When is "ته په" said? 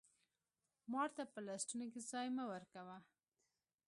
1.15-1.39